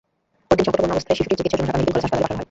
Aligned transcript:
পরদিন 0.47 0.63
সংকটাপন্ন 0.65 0.93
অবস্থায় 0.95 1.17
শিশুটির 1.17 1.39
চিকিৎসার 1.39 1.59
জন্য 1.59 1.67
ঢাকা 1.69 1.77
মেডিকেল 1.79 1.93
কলেজ 1.93 2.03
হাসপাতালে 2.03 2.23
পাঠানো 2.25 2.35
হয়। 2.35 2.39